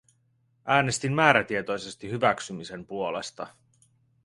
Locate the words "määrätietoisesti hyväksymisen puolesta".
1.13-3.47